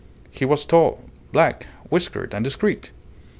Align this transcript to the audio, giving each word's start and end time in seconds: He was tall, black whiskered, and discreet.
He 0.31 0.45
was 0.45 0.65
tall, 0.65 1.01
black 1.31 1.67
whiskered, 1.91 2.33
and 2.33 2.43
discreet. 2.43 2.89